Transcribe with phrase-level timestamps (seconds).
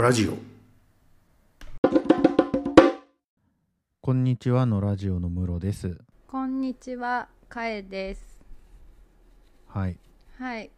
[0.00, 0.38] ラジオ
[4.00, 5.98] こんにちはのラジオのムロです。
[6.26, 8.40] こんにちは、かえです。
[9.66, 9.98] はい。
[10.38, 10.70] はい。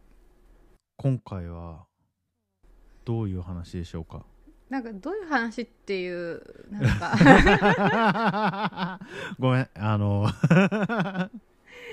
[0.97, 1.85] 今回は
[3.05, 4.25] どういう話でしょうか？
[4.69, 8.99] なんかどういう話っていうなんか
[9.39, 11.29] ごめん、あの ハ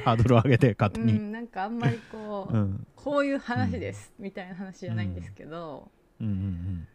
[0.05, 1.13] ードルを上げて勝手に。
[1.13, 6.89] うん、なんかあんまりこう、うん、こういう話です、みたいな話じゃないんですけど、うん、うん、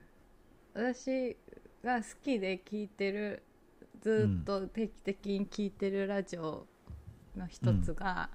[0.75, 1.37] 私
[1.85, 3.43] が好きで聞いてる
[4.01, 6.67] ずっと定期的に聞いてるラジオ
[7.37, 8.29] の一つが、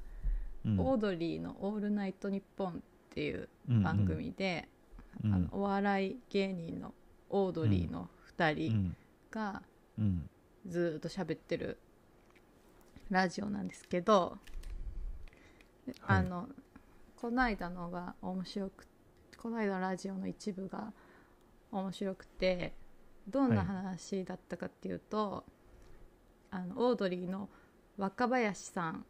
[0.65, 2.81] うん、オードリーの「オールナイトニッポン」っ
[3.11, 4.69] ていううん番組で、
[5.23, 5.35] うん。
[5.35, 6.95] あのお笑い芸人の
[7.29, 8.09] オードリーの
[8.39, 8.97] 2う人ん、
[9.31, 9.63] が
[9.99, 10.31] うん、
[10.67, 11.79] ずっと喋ってる
[13.11, 14.39] ラジオなんですけど、
[16.01, 16.19] はい。
[16.21, 16.49] あの
[17.17, 18.87] この間のが面白く
[19.37, 20.95] この間のラジオの一部が
[21.73, 22.75] 面白くて
[23.29, 25.45] どんな話だったかっていうと、
[26.51, 27.49] あのオードリーの
[27.97, 29.05] 若林さん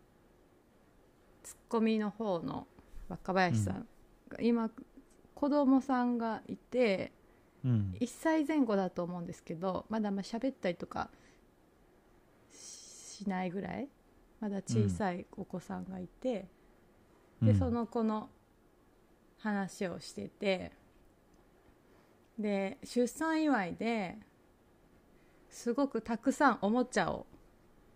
[1.42, 2.66] ツッコミの方の
[3.08, 3.86] 若林さん
[4.28, 4.70] が、今
[5.34, 7.12] 子供さんがいて
[7.64, 11.10] うん、1歳前後だと思うんですけどまだまあ喋ったりとか
[12.52, 13.88] しないぐらい
[14.40, 16.46] まだ小さいお子さんがいて、
[17.42, 18.30] でその子の
[19.38, 20.72] 話をしてて
[22.40, 24.16] で出産祝いで
[25.48, 27.26] すごくたくさんおもちゃを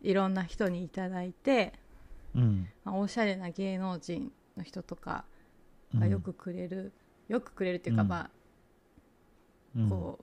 [0.03, 1.73] いろんな人にいただいて、
[2.35, 5.25] うん、まあおしゃれな芸能人の人とか
[5.95, 6.01] うん。
[6.01, 6.93] がよくくれる、
[7.29, 8.09] よくくれるっていうか、うん。
[8.09, 8.31] まあ
[9.77, 10.19] うん、こ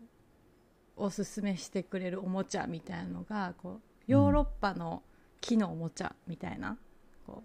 [0.98, 5.04] うおすすめしてくれるおもちゃみたいなのがこうヨーロッパの
[5.40, 6.78] 木のおもちゃみたいな、
[7.26, 7.44] こ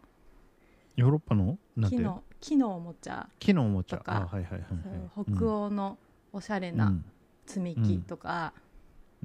[0.97, 1.59] ヨーロッパの？
[1.77, 1.97] なんて？
[1.97, 3.99] う木の木のおもちゃ、木のおもちゃ。
[3.99, 4.29] とか。
[5.13, 5.99] 北欧の
[6.37, 6.93] おしゃれな
[7.47, 8.53] 積み木とか、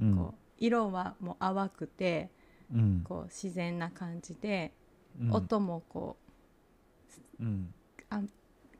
[0.00, 2.30] うん、こう色はもう淡くて
[2.74, 4.72] うん、こう自然な感じで、
[5.20, 6.22] うん、音もこう
[7.40, 7.74] うん、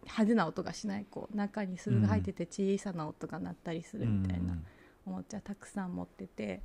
[0.03, 1.07] 派手な音がしない。
[1.11, 4.57] こう中に鈴が入ってて小さな音が鳴ったりするみたいな
[5.05, 6.63] おもちゃたくさん持ってて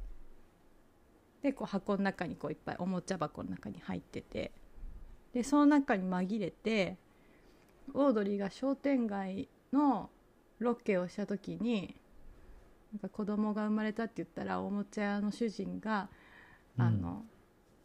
[1.42, 4.52] でこう箱の中にこういっぱいおもちゃ箱の中に入ってて
[5.34, 6.98] でその中に紛れて
[7.96, 10.12] オードリーが商店街の
[10.60, 11.96] ロケをした時に
[12.94, 16.10] なんか子供が生まれたって言ったらおもちゃ屋の主人が
[16.78, 16.86] 「うん。
[16.86, 17.26] あの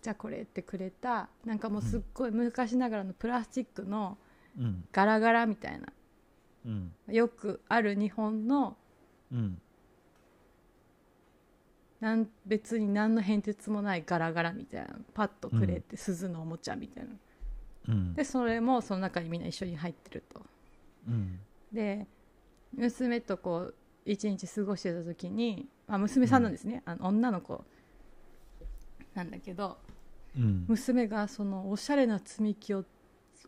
[0.01, 4.19] じゃあこれ」ってくれたなんかもうすっごい昔ながらのプラスチックの
[4.59, 5.87] うん、ガラガラみたいな
[6.65, 8.77] うん、よくある日本の
[9.33, 9.61] うん、
[12.01, 17.11] なん別に何の変哲もないガラガラみたいなのパッとくれて、鈴のおもちゃみたいな。
[17.89, 20.43] うん、でそれもその中にみんな一緒に入ってると。
[21.09, 21.41] うん、
[21.73, 22.07] で
[22.75, 23.75] 娘とこう
[24.05, 27.65] 一日過ごしてた時にあ娘さんなんですね、あの女の子。
[29.15, 29.77] なんだけど
[30.37, 32.85] うん、娘がそのおしゃれな積み木を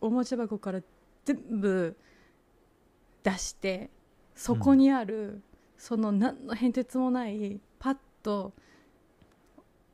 [0.01, 0.81] おもちゃ箱から
[1.25, 1.97] 全部
[3.23, 3.89] 出して
[4.35, 5.41] そこにある、
[5.77, 8.53] その何の変哲もないパッと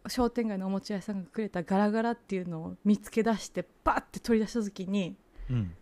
[0.07, 5.15] 商店街のおもちゃ屋さんがくれたガラガラっていうのを見つけ出してパッて取り出した時に
[5.49, 5.73] うん、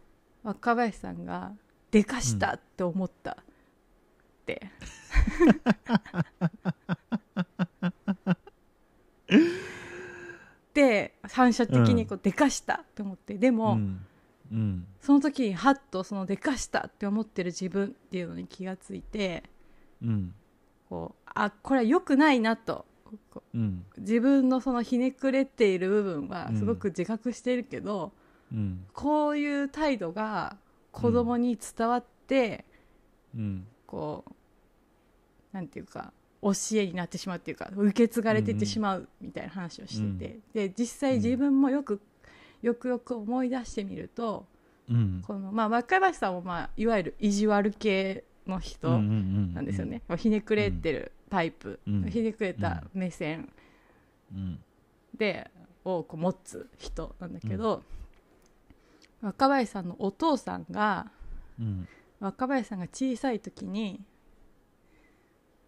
[0.44, 1.54] 若林さんが
[1.92, 3.32] 「でかした!」って思った。
[3.32, 3.36] っ
[4.46, 4.70] て、
[10.74, 13.38] で反射的にこう「でかした!」って思って。
[13.38, 14.06] でも、うん、
[14.52, 19.44] うん、その時にハッとその「でかした!」って思ってる自分っていうのに気がついて
[20.02, 20.34] うん、
[20.90, 22.86] こうあこれは良くないなと。
[23.32, 26.58] こうん、う自分のそのひねくれている部分はうん。
[26.58, 28.12] すごく自覚しているけど、
[28.54, 30.58] うん、こういう態度が
[30.92, 32.66] 子供に伝わって、
[33.36, 34.34] うん、こう
[35.56, 36.12] なんていうか
[36.42, 42.02] 教えになってしまうっていうか受け継がれていってしまうみたいな話をしてて、で実際自分もよく、
[42.62, 44.46] よくよく思い出してみると
[44.90, 52.04] うん、この、まあ、若林さんも、まあ、いわゆる意地悪系の人んなんですよね、ひねくれてるタイプ、うん。
[52.10, 53.50] ひねくれた目線
[54.32, 54.60] うん、
[55.18, 55.50] で
[55.84, 57.82] をこう持つ人なんだけど、
[59.22, 61.12] 若林さんのお父さんが
[61.60, 61.88] うん、
[62.22, 64.00] 若林さんが小さい時に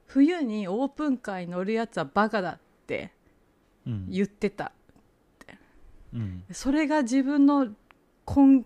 [0.05, 3.11] 冬にオープンカーに乗るやつはバカだって
[3.85, 4.71] うん、言ってた
[6.13, 7.67] うん、それが自分の
[8.27, 8.65] 根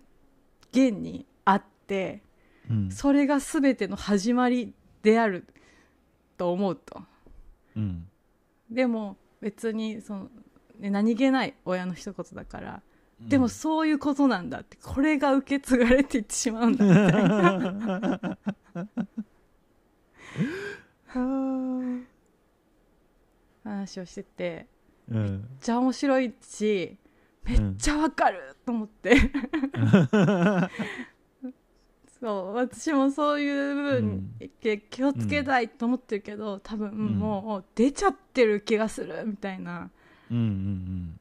[0.74, 2.24] 源にあって
[2.70, 4.74] うん、それが全ての始まり
[5.04, 5.46] である
[6.36, 7.04] と思うと。
[7.76, 8.08] うん、
[8.72, 10.30] でも別にその、
[10.80, 12.81] ね、何気ない親の一言だから
[13.20, 18.38] でもそういうことなんだってこれが受け継がれていってしまうんだみたいな。
[21.16, 22.04] ー。
[23.64, 24.68] 話をしてて
[25.10, 25.24] うん。
[25.24, 26.98] めっちゃ面白いし
[27.46, 29.16] めっちゃわかると思って、
[32.20, 37.20] そう私もそういう部分で気をつけたいと思ってるけど、多分ん。
[37.20, 39.92] もう出ちゃってる気がするみたいな。
[40.32, 41.20] うんうん。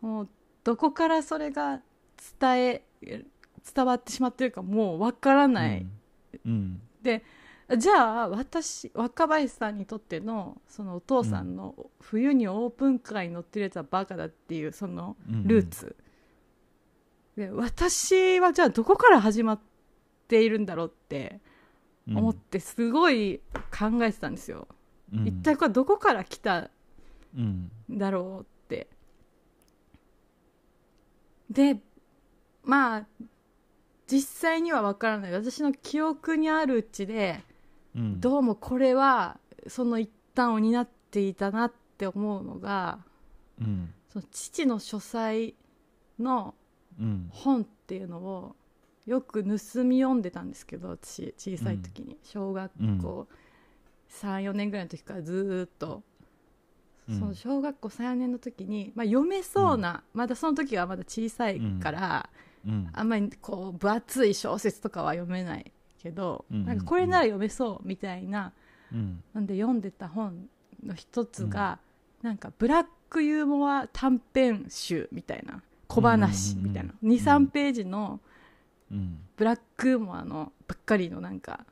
[0.00, 0.28] もう
[0.64, 1.80] どこからそれが
[2.40, 5.86] 伝え伝わってしまってるかもうわからうんない、
[6.44, 6.80] うん。
[7.02, 7.24] で
[7.78, 15.96] じゃあ私若林さんにとってのそのお父さんの冬にオープンカーに乗ってるやつはバカだっていうそのうんルーツ、
[17.36, 19.60] で私はじゃあどこから始まっ
[20.28, 21.40] ているんだろうって
[22.08, 22.18] うん。
[22.18, 24.66] 思ってすごい考えてたんですよ、
[25.14, 25.26] うん。
[25.26, 26.68] 一体これどこから来た
[27.36, 27.70] うん。
[27.90, 28.51] んだろうって
[31.50, 31.78] で
[32.64, 33.06] まあ
[34.06, 35.32] 実際には分からない。
[35.32, 37.40] 私の記憶にあるうちで
[37.94, 38.20] うん。
[38.20, 42.98] どうもこれはその一端を担っていたなって思うのが
[43.60, 43.94] うん。
[44.12, 45.54] その父の書斎
[46.18, 46.54] の
[47.00, 47.28] うん。
[47.32, 48.56] 本っていうのを
[49.06, 53.26] よく盗み読んでたんですけど私小さい時に、小学校
[54.10, 56.02] 34年ぐらいの時からずーっと、うん
[57.18, 62.30] その小学校34年の時に、まあ、読めそうな、まだその時はまだ小さいから、
[62.66, 62.88] うん。
[62.92, 65.72] あんまりこう分厚い小説とかは読めない
[66.02, 66.64] けど、うん。
[66.64, 68.52] なんかこれなら読めそうみたいな
[68.92, 69.22] うん。
[69.34, 70.48] なんで読んでた本
[70.84, 71.78] の一つが、
[72.22, 77.08] なんかブラックユーモア短編集みたいな小話みたいな、うん。
[77.08, 77.12] うん。
[77.12, 77.18] うん。
[77.18, 78.20] 23ページの
[78.90, 79.18] うん。
[79.36, 81.64] ブラックユーモアのばっかりのなんか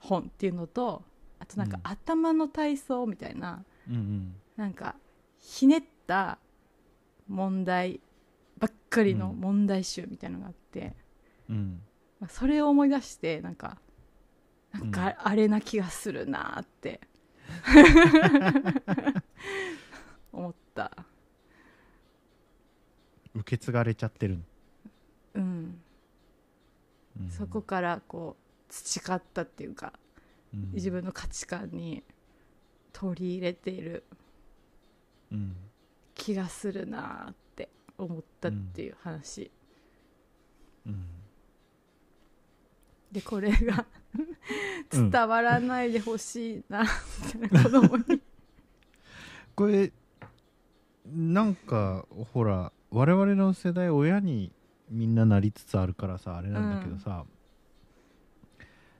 [0.00, 1.02] 本っていうのと
[1.38, 1.92] あとなんかうん。
[1.92, 4.94] 頭の体操みたいな、うんなんか
[5.38, 6.36] ひねった
[7.28, 7.98] 問題
[8.58, 9.40] ばっかりのうん。
[9.40, 10.94] 問題集みたいなのがあって、
[11.48, 11.80] うん。
[12.20, 13.78] まあそれを思い出してなんか
[14.74, 17.00] なんかあれな気がするなーって
[20.30, 21.06] 思った。
[23.34, 24.42] 受け継がれちゃってる
[25.32, 25.80] うん。
[27.18, 27.30] うん。
[27.30, 29.94] そこからこう培ったっていうか
[30.52, 30.72] うん。
[30.74, 32.04] 自分の価値観に
[32.92, 34.19] 取り入れているうん
[36.14, 37.68] 気がするなーって
[37.98, 39.50] 思ったっていう話、
[40.86, 41.06] うん。
[43.12, 43.86] でこれが
[44.92, 45.10] うん。
[45.10, 46.82] 伝わらないでほしいな
[47.38, 48.20] みたいな子供に。
[49.54, 49.92] これ
[51.06, 54.52] なんかほら我々の世代親に
[54.88, 57.24] みんななりつつあるからさあれなんだけどさ、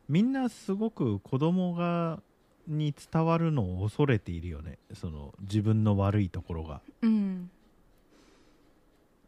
[0.08, 2.22] みんなすごく子供が
[2.70, 4.78] に伝わるのを恐れているよね。
[4.94, 6.80] その自分の悪いところが。
[7.02, 7.50] うん。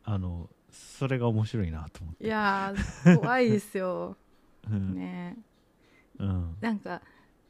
[0.04, 2.24] あのそれが面白いなと思って。
[2.24, 4.16] いやー怖いですよ。
[4.70, 4.94] うん。
[4.94, 5.36] ね。
[6.18, 6.56] うん。
[6.60, 7.02] なんか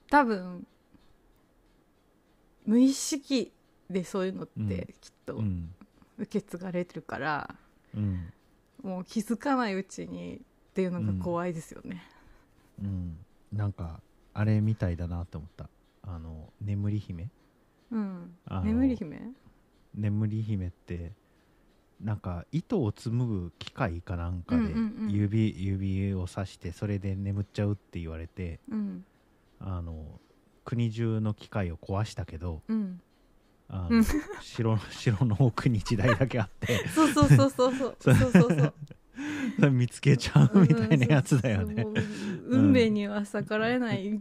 [0.08, 0.66] 多分
[2.66, 3.52] 無意識
[3.90, 4.68] でそういうのっうん。
[4.68, 5.74] てきっとうん。
[6.18, 7.54] 受け継がれてるから、
[7.94, 8.32] うん。
[8.82, 10.40] もう気づかないうちにっ
[10.74, 12.02] ていうのが怖いですよね、
[12.80, 13.16] うん。
[13.52, 14.00] なんか
[14.34, 15.68] あれみたいだなと思った
[16.02, 17.28] あの眠り姫、
[17.90, 18.34] うん、
[18.64, 19.20] 眠り姫？
[19.94, 21.12] 眠り姫って
[22.00, 24.62] なんか糸を紡ぐ機械かなんかで
[25.08, 29.04] 指,、指をさしてそれで眠っちゃうって言われて、うん、
[29.60, 30.20] あの
[30.64, 33.00] 国中の機械を壊したけど、うん、
[33.68, 34.02] あの
[34.40, 36.88] 城 城の奥に時代だけあって。
[36.88, 38.74] そうそうそうそうそう そうそう。
[39.70, 41.86] 見つけちゃうみたいなやつだよね。
[42.46, 44.18] 運命には逆らえない、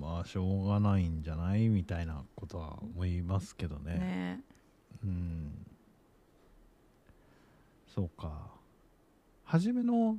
[0.00, 1.68] まあしょうがないんじゃない？
[1.68, 3.94] みたいなことは思いますけどね。
[3.94, 4.40] ね。
[5.04, 5.66] うん。
[7.86, 8.48] そうか。
[9.44, 10.18] 初めの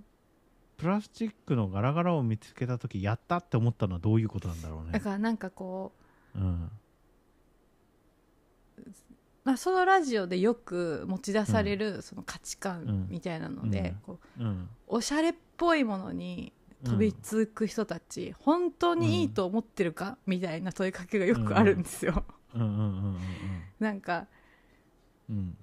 [0.77, 4.91] プラスチックのガラガラを見つけた時やったって思ったのはどういうことなんだろうね。
[4.91, 5.99] だからなんかこう
[6.35, 6.71] うん。
[9.43, 14.69] まあ、そのラジオでよく持ち出されるその価値うん観みたいなので、こううん。
[14.87, 22.25] おしゃれっぽいものに飛びつく人たち、本当にいいと思ってるか、みたいな問いかけがよくあるんですよ、
[23.79, 24.27] なんか
[25.29, 25.57] うん。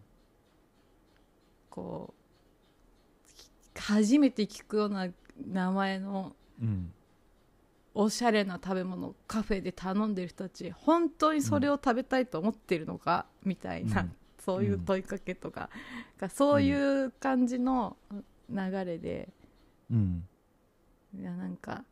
[1.71, 5.09] こう初めて聞くような
[5.47, 6.93] 名前のうん
[7.99, 14.13] おしゃれな食べ物をカフェで頼んでる人たち本当にそれを食べたいと思ってるのか、みたいな、うん。
[14.39, 15.71] そういう問いかけとか
[16.19, 17.97] がそういう感じの
[18.51, 19.31] 流れで、
[19.91, 20.29] うん。
[21.19, 21.85] いやなんか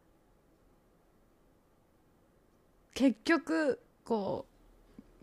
[2.92, 4.44] 結局こ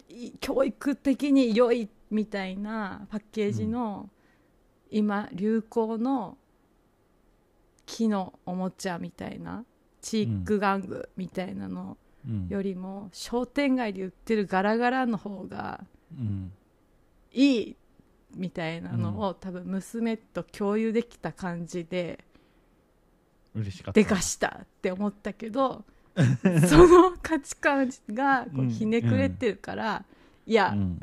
[0.10, 4.10] うい教育的に良いみたいなパッケージの
[4.90, 6.38] 今流行の
[7.86, 9.64] 木のおもちゃみたいな
[10.02, 12.48] チーク玩具みたいなのうん。
[12.50, 15.84] よりも、商店街で売ってるガラガラの方が
[16.18, 16.52] うん。
[17.34, 17.76] いい
[18.36, 22.24] みたいなのを、う多分娘と共有できた感じで
[23.56, 24.00] 嬉しかった。
[24.00, 25.84] でかしたって思ったけど
[26.68, 28.70] その価値観がこううん。
[28.70, 30.06] ひねくれてるから、
[30.46, 31.00] いや、うん。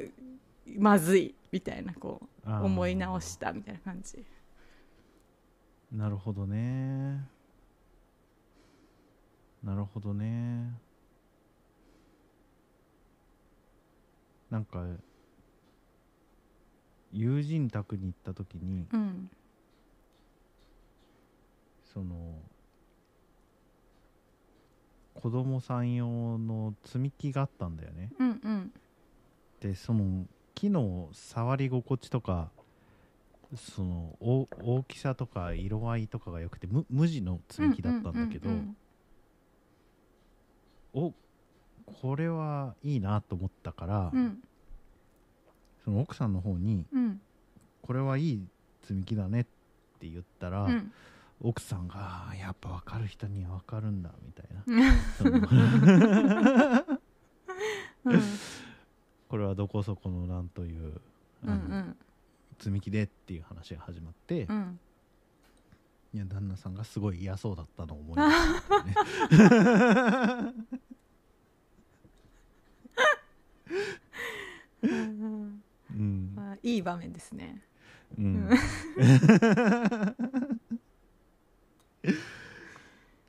[0.76, 4.24] まずいみたいなこう思い直したみたいな感じ。
[5.90, 7.26] なるほどね
[9.68, 10.72] なるほどね。
[14.50, 14.82] なんか
[17.12, 19.30] 友人宅に行った時にうん。
[21.92, 22.40] その
[25.14, 28.10] 子供さん用の積み木があったんだよね。
[28.18, 28.72] うんうん。
[29.60, 32.48] でその木の触り心地とか
[33.54, 38.76] そのお大きさとか色合いとかが良くて無無地の積み木だったんだけど、うんうん
[40.94, 41.12] お
[42.00, 44.20] これはいいなと思ったから、うん。
[44.20, 44.38] うん
[45.84, 47.18] その奥さんの方にうん
[47.80, 48.46] 「これはいい
[48.82, 49.44] 積み木だね」っ
[49.98, 50.92] て言ったら、うん。
[51.40, 54.62] 奥さんがあー「やっぱ分かる人には分かるんだ」みたいな。
[59.28, 61.00] これはどこそこのなんという
[61.44, 61.96] あの、うん
[62.58, 64.80] 積み木でっていう話が始まって、うん。
[66.12, 68.94] いや旦那さんがすごい嫌そうだったのを思い出したね
[74.82, 77.60] うんうんまあいい場面ですね。
[78.16, 78.48] うん。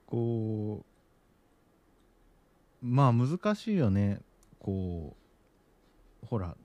[0.06, 0.86] こ
[2.82, 4.22] うまあ難しいよね。
[4.60, 5.18] こ
[6.24, 6.56] うほら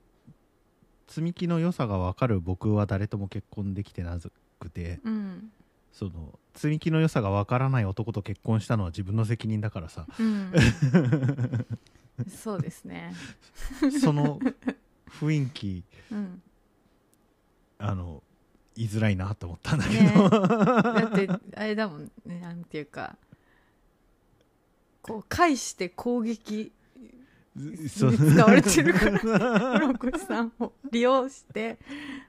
[1.09, 4.19] 積み木の良さが分かる僕は誰とも結婚できてな
[4.61, 5.00] くて。
[5.04, 5.50] うん。
[5.93, 10.07] その積み木の良さが分からない男と結婚したのは自分の責任だからさ。
[10.19, 10.52] うん。
[12.28, 13.14] そうですね。
[14.00, 14.40] その
[15.09, 16.43] 雰囲気うん
[17.87, 18.23] あの
[18.76, 20.12] 言いづらいなと思ったんだけね。
[20.17, 23.17] ど、だってあれだもんねなんていうか。
[25.03, 26.73] こう返して攻撃
[27.55, 28.07] に使
[28.43, 29.79] われてるから。
[29.87, 31.79] ロコさんを利用して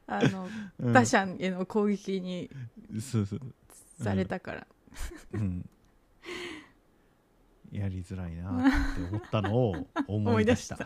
[0.08, 0.94] あのうん。
[0.94, 2.52] 他者への攻撃に
[3.98, 4.68] されたから、
[5.32, 5.70] うん、
[7.72, 10.78] やりづらいなって思ったのを思い出した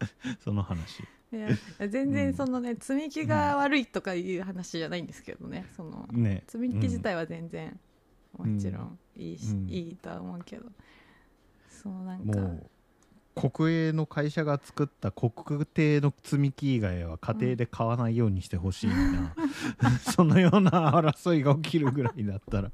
[0.42, 1.00] その話。
[1.32, 1.48] いや
[1.88, 6.42] 全然そのね、積み木が悪いとかいう話じゃないんですけどねそのね。
[6.48, 7.78] 積み木自体は全然
[8.38, 8.54] うん。
[8.54, 9.68] もちろんいいし、うん。
[9.68, 10.66] いいとは思うけど。
[11.68, 12.40] そのなんか。
[12.40, 12.70] もう
[13.34, 19.34] 国営の会社が作った国定の積み木以外は家庭で買わないようにしてほしいな、
[20.14, 22.70] そのような争いが起きるぐらいだったら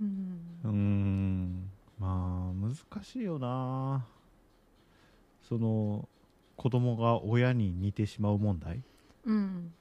[0.00, 2.74] うんうーんまあ難
[3.16, 4.06] しいよな。
[5.48, 6.08] その
[6.56, 8.82] 子供が親に似てしまう問題？
[9.24, 9.72] うん。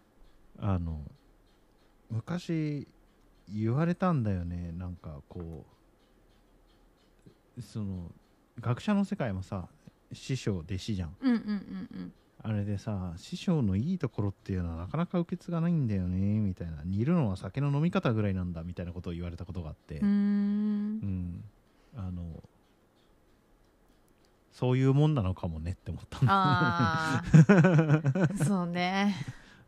[0.60, 1.02] あの
[2.10, 2.88] 昔
[3.54, 4.72] 言われたんだよね。
[4.72, 5.66] なんかこ
[7.58, 8.10] うその
[8.62, 9.68] 学者の世界もさ
[10.14, 11.16] 師匠弟子じゃん。
[11.22, 16.84] うんうんうんあれでさ師匠のいいところっていうのはなかなか受け継がないんだよねみたいな。
[16.86, 21.44] 煮るのは酒の飲み方ぐらいなんだみたいなことを言われたことがあって、うん、
[21.96, 22.44] あの
[24.56, 29.14] そういうもんなのかもねって思ったああそうね。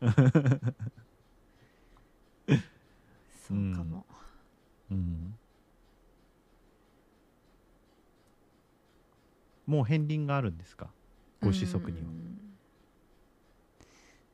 [3.46, 4.06] そうかも、
[4.90, 5.38] うん、
[9.66, 10.88] もう片鱗があるんですか？
[11.42, 12.04] ご子息には。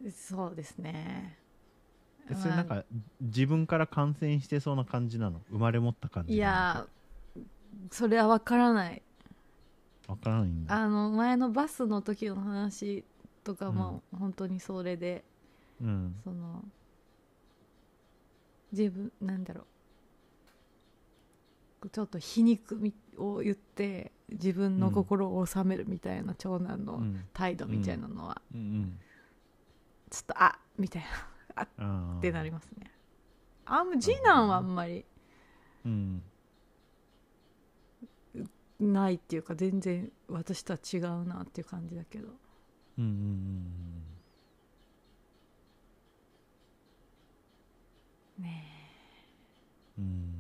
[0.02, 0.12] うん。
[0.12, 1.36] そうですね。
[2.30, 2.84] えそれなんか
[3.20, 5.40] 自分から感染してそうな感じなの？
[5.50, 6.86] 生まれ持った感じいや
[7.90, 9.02] それは分からない
[10.06, 10.74] わからないんだ。
[10.74, 13.04] あの前のバスの時の話
[13.42, 15.24] とかも本当にそれで、
[15.80, 16.14] うん。
[16.24, 16.64] その
[18.72, 19.62] 自分なんだろ
[21.82, 21.88] う。
[21.90, 27.24] ちょっと皮肉みを言って自分の心を収めるみたいな長男のうん。
[27.32, 28.98] 態度みたいなのは、うん。
[30.10, 31.08] ちょっとあみたいな。
[31.78, 32.90] うんってなりますね。
[33.64, 35.04] あんま次男はあんまり
[35.84, 36.22] うん
[38.80, 42.28] ないっていうか全然私とは違うなっていう感じだけど。
[42.98, 43.10] うんうん
[48.38, 48.42] うん。
[48.42, 48.64] ね
[49.98, 50.34] うん。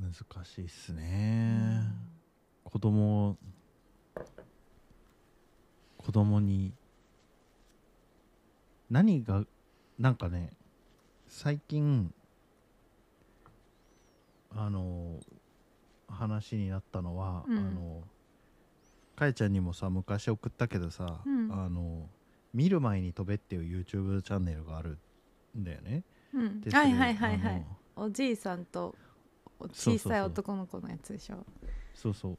[0.00, 1.84] 難しいっすね、
[2.64, 3.36] 子供
[5.98, 6.72] 子供に
[8.88, 9.44] 何が
[9.98, 10.52] なんかね
[11.28, 12.12] 最近
[14.50, 15.20] あの
[16.08, 17.58] 話になったのは、うん。
[17.58, 18.02] あの
[19.16, 21.52] かえちゃんにもさ昔送ったけどさ、うん。
[21.52, 22.08] あの
[22.52, 24.98] 見る前に飛べっていう YouTube チャンネルがある
[25.56, 26.04] んだよね。
[26.34, 26.60] うん。
[26.60, 27.66] ではいはいはいはい。
[27.96, 28.94] おじいさんと
[29.60, 31.44] そうそうそう小さい男の子のやつでしょ。
[31.94, 32.38] そうそう。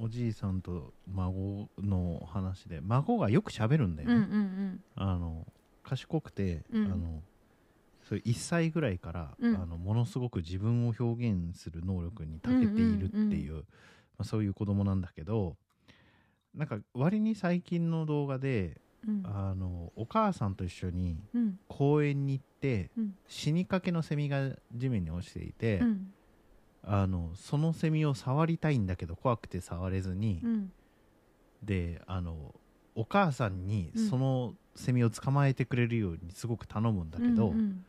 [0.00, 4.80] おじいさんと孫の話で孫がよく喋るんだようんうね、ん。
[4.96, 5.46] あの
[5.82, 6.84] 賢くて、うん。
[6.86, 7.22] あの
[8.08, 9.56] そう1歳ぐらいから、うん。
[9.56, 13.64] あのものすごく自分を表現する能力に長けているっていう、うんま
[14.18, 15.56] あ、そういう子供なんだけど
[16.54, 19.22] なんか割に最近の動画でうん。
[19.24, 21.58] あのお母さんと一緒にうん。
[21.68, 23.14] 公園に行ってうん。
[23.28, 26.12] 死にかけのセミが地面に落ちていて、うん。
[26.84, 30.72] あのそのセミを触りたいんだけど怖くて触れずに、うん。
[31.62, 32.54] であの
[32.94, 34.08] お母さんにうん。
[34.08, 37.84] そのセミを捕まえてくれるようにすごく頼むんだけど、うん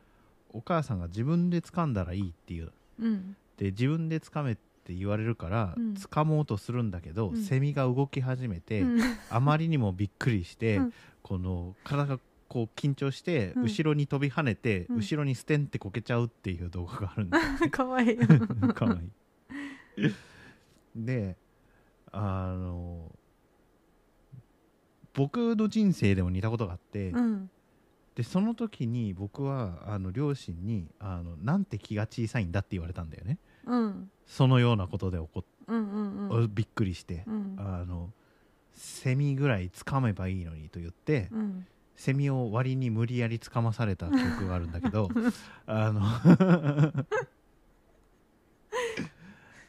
[0.54, 2.72] お母さんが自分で掴んだらいいっていう。
[3.00, 3.36] うん。
[3.58, 5.94] で自分で掴めって言われるから、うん。
[5.94, 7.36] 掴もうとするんだけど、うん。
[7.36, 9.00] セミが動き始めて、うん。
[9.30, 10.92] あまりにもびっくりして、うん。
[11.22, 13.62] この体がこう緊張して、うん。
[13.64, 14.96] 後ろに飛び跳ねて、うん。
[14.98, 17.68] 後ろにステンってこけちゃうっていう動画があるんだよね。
[17.70, 18.16] かわいい。
[18.74, 18.98] かわ
[19.96, 20.12] いい。
[20.96, 21.36] で
[22.12, 23.10] あの
[25.14, 27.50] 僕の人生でも似たことがあって、うん
[28.14, 33.38] でその時に僕はあの両親にあのなんて気が小さいんだって言われたんだよね。
[33.66, 34.10] うん。
[34.26, 37.56] そのようなことで起こっうんうんびっくりして、うん。
[37.58, 38.12] あの
[38.72, 41.66] セミぐらい掴めばいいのにと言って、うん。
[41.96, 45.08] セミを割に無理やり掴まされた記憶があるんだけど
[45.66, 46.02] あの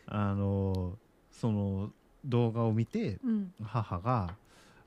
[0.08, 0.98] あの
[1.32, 1.92] その
[2.24, 3.54] 動画を見てうん。
[3.64, 4.36] 母が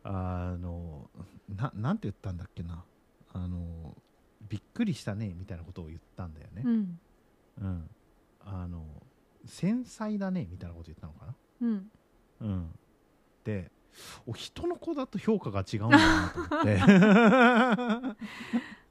[0.04, 1.10] あの
[1.48, 2.84] ななんて言ったんだっけな
[3.32, 3.94] あの
[4.48, 6.62] びっくりしたねみたいなことを言ったんだよね。
[6.64, 6.98] う、ん。
[7.60, 7.90] うん。
[8.40, 8.84] あの
[9.44, 11.34] 繊細だねみたいなこと言ったのかな。
[11.62, 11.90] うん。
[12.40, 12.70] うん、
[13.44, 13.70] で
[14.26, 16.74] お人の子だと評価が違うんだなと思って。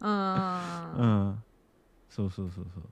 [0.02, 1.43] うん。
[2.10, 2.84] そうそうそうそう。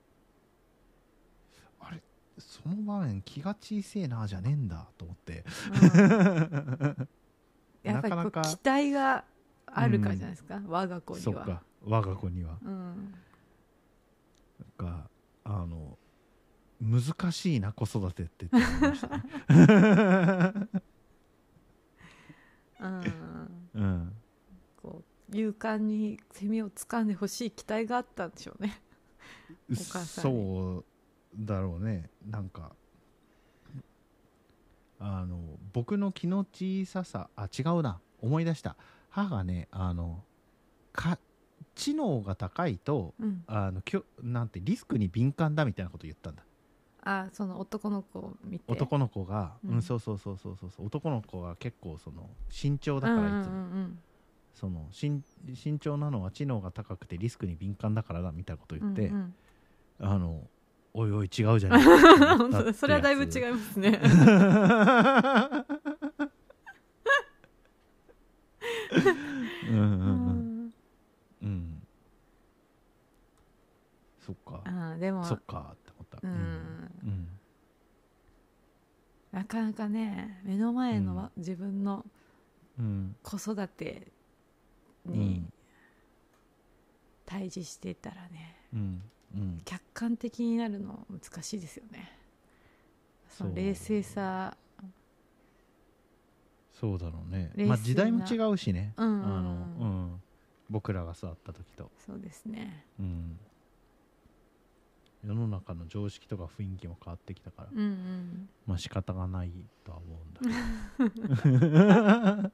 [1.80, 2.02] あれ
[2.38, 5.44] その場面気が小せえなじゃねえんだと思って。
[7.86, 8.02] うん。
[8.14, 8.42] なか。
[8.42, 9.26] 期待が
[9.68, 11.24] あるからじゃないですか、我が子には。
[11.24, 11.64] そっか。
[11.84, 12.58] 我が子には。
[12.64, 13.14] うん。
[14.78, 15.10] が
[15.44, 15.98] あの
[16.82, 18.46] 難しいな子育てって。
[18.46, 19.24] って思いましたね
[22.82, 23.04] うん。
[23.74, 24.14] うん。
[24.82, 28.82] こう勇敢にセミを掴んでほしい期待があったんでしょうね。
[29.72, 30.40] お母さんに。
[30.46, 30.86] そう
[31.38, 32.10] だろうね。
[32.30, 32.76] なんか
[35.00, 35.40] あの
[35.74, 38.00] 僕の気の小ささあ違うな。
[38.22, 38.76] 思い出した
[39.16, 40.22] 母がねあの
[40.92, 41.18] か
[41.74, 43.44] 知能が高いとうん。
[43.48, 46.44] あのきょなんてリスクに敏感だみたいなこと言ったんだ。
[47.04, 48.66] あその男の子を見て。
[48.68, 49.76] 男の子が、うん。
[49.76, 53.68] うんそうそうそうそうそうそう男の子が結構その慎重だからいつも、
[54.54, 55.24] その慎
[55.54, 59.36] 慎重なのは知能が高くてリスクに敏感だからだみたいなこと言って、うんうん。
[60.00, 60.42] あの
[60.94, 61.84] おいおい違うじゃない
[62.74, 64.00] それはだいぶ違いますね
[68.92, 70.66] うんうんううん。
[70.68, 70.74] ん。
[71.42, 71.88] うん。
[74.26, 74.62] そっか。
[74.66, 75.24] あでも。
[75.24, 76.28] そっかって思った。
[76.28, 76.92] うん。
[77.04, 77.28] うん。
[79.32, 82.06] なかなかね目の前の自分の
[82.80, 83.16] うん。
[83.24, 84.08] 子育て
[85.06, 85.54] にうん。
[87.26, 89.02] 対峙してたらねうん。
[89.36, 89.62] うん。
[89.66, 92.12] 客観的になるの難しいですよね。
[93.30, 94.56] その冷静さ
[96.80, 97.52] そうだろうね。
[97.56, 98.94] まあ時代も違うしね。
[98.98, 99.26] うん。
[99.26, 100.22] あのうん。
[100.70, 101.90] 僕らが育った時と。
[102.06, 102.86] そうですね。
[103.00, 103.40] うん。
[105.26, 107.70] 世の中の常識とか雰囲気も変わってきたから。
[107.72, 108.50] うんうん。
[108.68, 109.52] まあ仕方がない
[109.86, 111.52] とは思うんだ
[112.40, 112.52] けど。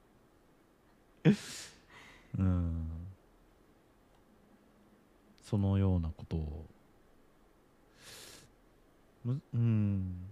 [2.37, 2.89] うん。
[5.43, 6.69] そのようなことを。
[9.25, 10.27] むうん。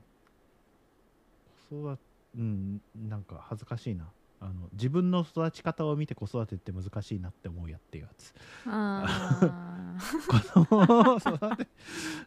[1.70, 4.06] 子育てうんなんか恥ずかしいな。
[4.42, 8.34] あの自分の育ち方を見て子育てって難しいなって思うやっていうやつ。
[8.68, 9.98] あ
[10.56, 11.68] 子供を育て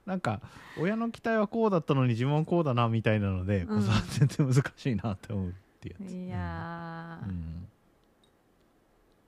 [0.05, 0.43] なんか
[0.79, 3.81] 親の期待はこうだったのに自分はこうだなみたいなので子うん。
[3.81, 6.13] 育てって難しいなって思うっていうやつ。
[6.13, 7.69] ーいやー、うん。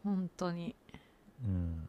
[0.05, 0.77] 本当に。
[1.43, 1.89] うん。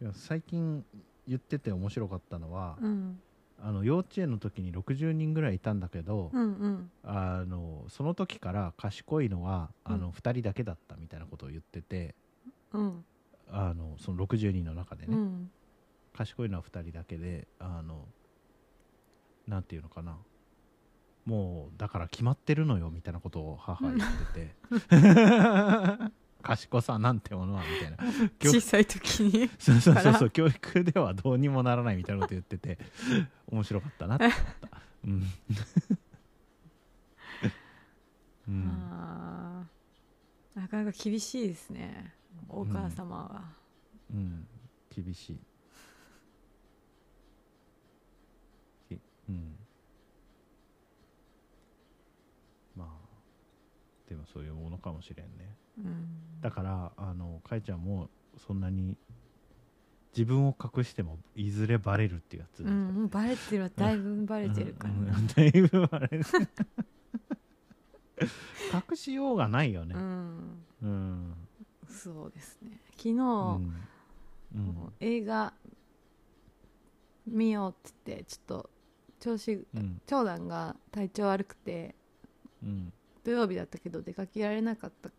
[0.00, 0.84] いや最近
[1.28, 3.20] 言ってて面白かったのは、うん
[3.58, 6.90] あの幼稚園の時に60人ぐらいいたんだけど、うんうん。
[7.02, 12.14] あのその時から賢いのはあうの2人だけだったみたいなことを言ってて、
[12.72, 13.04] うん。
[13.50, 15.50] あのその60人の中でね、うん。
[16.14, 18.06] 賢いのは2人だけであの
[19.46, 20.16] なんていうのかな。
[21.24, 24.54] もうだから決まってるのよみたいなことを母は言ってて
[26.46, 27.96] 賢さなんてものはみたいな。
[28.38, 29.50] 教小さい時に？
[29.58, 30.30] そうそうそうそう。
[30.30, 32.78] 教育ではどうにもならないみたいなこと言ってて
[33.50, 34.82] 面白かったなって思った。
[35.04, 35.22] うん、
[38.48, 40.60] うん、あー。
[40.60, 42.14] なかなか厳しいですね。
[42.48, 43.44] お母様は、
[44.10, 44.46] うん、
[44.88, 45.40] 厳しい。
[48.88, 49.56] きうん。
[52.76, 55.56] まあでもそういうものかもしれんね。
[55.60, 55.65] うん
[56.40, 58.08] だからあのかいちゃんも
[58.46, 58.96] そんなに
[60.16, 63.70] 自分を隠してもいずれバレるっていうやつ、うん、バレてるわ。
[63.76, 64.94] だいぶバレてるから。
[64.94, 66.24] うんねうんだいぶバレる。
[68.90, 69.94] 隠しようがないよね。
[69.94, 70.64] うん。
[70.82, 71.34] うん。
[71.88, 72.80] そうですね。
[72.96, 73.20] 昨日、うん。
[73.20, 75.52] もう映画
[77.26, 78.70] 見ようって言ってちょっと
[79.20, 80.00] 調子うん。
[80.06, 81.94] 長男が体調悪くて
[82.62, 82.92] うん。
[83.22, 85.10] 土曜日だったけど出かけられなかった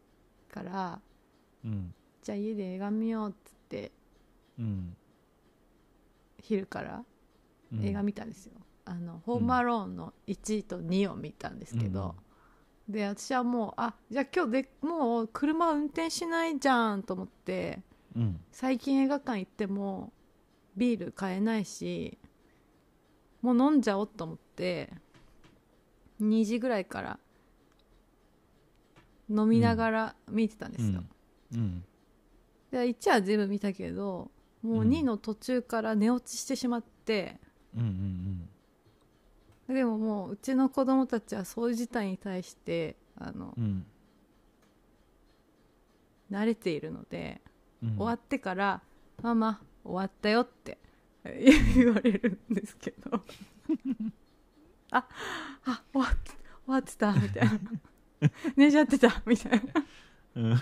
[0.47, 1.01] から
[1.63, 1.93] うん。
[2.23, 3.37] じゃあ家で映画見ようって
[3.69, 3.91] 言って
[4.59, 4.97] うん。
[6.41, 7.03] 昼から
[7.73, 7.85] うん。
[7.85, 8.53] 映画見たんですよ、
[8.85, 12.15] あのホームアローンの1と2を見たんですけど、
[12.87, 17.81] で私はもうあじゃあ今日でもう車運転しないじゃんと思って
[18.15, 18.39] うん。
[18.51, 20.13] 最近映画館行っても
[20.77, 22.17] ビール買えないし
[23.41, 24.89] もう飲んじゃおうと思って
[26.21, 27.19] 2時ぐらいから
[29.29, 31.03] 飲みながら見てたんですよ、
[31.53, 31.83] うん。
[32.71, 37.39] で1は全部見たけどもううん2の途中から寝落ちしてしまって、
[37.75, 38.49] うんうん
[39.67, 43.85] でももううちの子供たちはそういう事態に対してあのうんうん。
[46.31, 47.41] 慣れているので、
[47.83, 47.89] うん。
[47.97, 48.81] 終わってから
[49.21, 50.77] 「ママ終わったよ」って
[51.75, 53.21] 言われるんですけど。
[54.91, 55.05] あ
[55.65, 56.17] あ終わっ
[56.67, 57.59] 終わってたみたいな
[58.55, 59.85] 寝ちゃってたみたいな。
[60.35, 60.61] うん。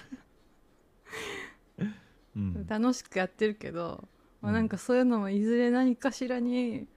[2.36, 2.68] うん。
[2.68, 4.08] 楽しくやってるけど、
[4.42, 6.88] まあ、なんかそういうのもいずれ何かしらに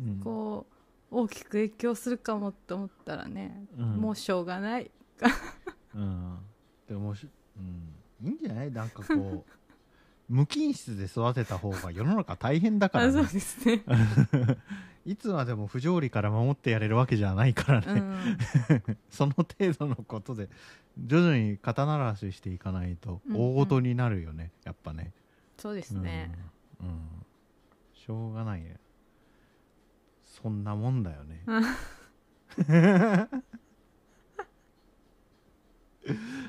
[0.00, 0.20] うん。
[0.20, 0.66] こ
[1.10, 3.96] う大きく影響するかもって思ったらね、うん。
[3.96, 4.90] もうしょうがない。
[5.94, 6.38] うん。
[6.88, 8.72] でもし、うん、いいんじゃない？
[8.72, 9.44] なんかこう
[10.28, 13.84] 無菌室で育てた方が世の中大変だから、あそうね、ですね、
[15.04, 18.36] いつまでも不条理から守ってやれるわけじゃないからね、うん、
[19.10, 20.48] その程度のことで
[20.98, 25.12] 徐々に肩慣らししていかないとうん大ごとになるよね、やっぱね。
[25.58, 26.30] そうですね、
[26.80, 27.00] うん、うん。
[27.94, 28.76] しょうがないね。
[30.24, 31.42] そんなもんだよね。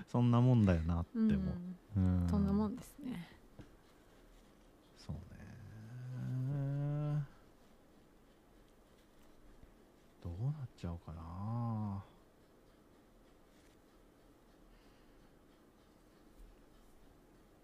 [0.08, 1.30] そんなもんだよなってうん。
[1.32, 1.54] も、
[1.98, 2.28] うん。
[2.30, 3.30] そんなもんですね
[4.98, 5.22] そうね
[10.24, 10.54] どうなっ
[10.86, 12.04] ちゃうかな。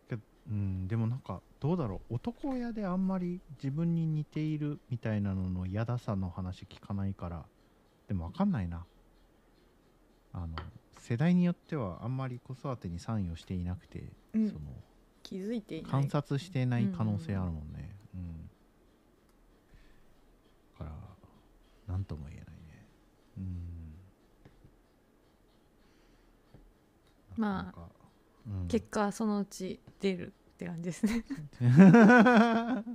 [0.10, 0.18] け
[0.50, 2.16] うんでもなんかどうだろう。
[2.16, 7.46] 男親であんまり自分に似ているみたいなのの嫌ださの話聞かないから
[8.08, 8.86] でも分かんないな。
[10.34, 10.56] あの
[10.98, 14.04] 世代によってはあんまり子育てに参与していなくて、
[14.34, 14.48] うん。
[14.50, 14.62] その
[15.22, 15.92] 気づいていない。
[15.92, 17.96] 観察してない可能性あるもんね。
[18.16, 18.50] うん、
[20.80, 20.92] だから
[21.88, 22.52] 何とも言えないね
[23.38, 23.92] うん
[27.42, 27.90] まあ
[28.48, 28.68] うん。
[28.68, 31.26] 結果はそのうち出るって感じですね。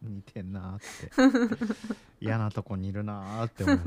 [0.00, 1.76] 似てんなーって。
[2.20, 3.78] 嫌なとこにいるなーって思う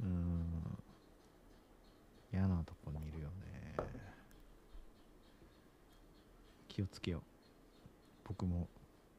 [0.00, 0.78] うん。
[2.32, 3.76] 嫌なとこにいるよね。
[6.68, 7.22] 気をつけよう。
[8.24, 8.68] 僕も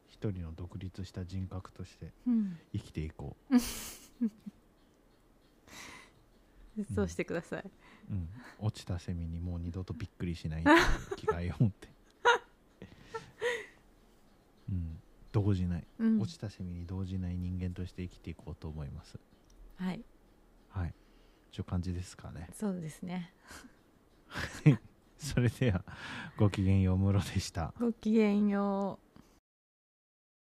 [0.07, 2.59] 一人の独立した人格としてうん。
[2.73, 3.55] 生きていこう、
[6.93, 7.63] そうしてください、
[8.11, 10.63] うん、落ちたセミにもう二度とびっくりしない
[11.15, 11.87] 気概を持って。
[14.69, 14.99] うん。
[15.31, 15.87] 動じない。
[15.99, 16.21] うん。
[16.21, 19.19] 落ちたセミに動じない人間として生きていこうと思います。
[19.77, 20.03] はい。
[20.69, 20.93] はい。
[21.51, 22.49] という感じですかね。
[22.53, 23.33] そうですね。
[25.17, 25.83] それでは
[26.37, 27.73] ごきげんようムロでした。
[27.79, 29.06] ごきげんよう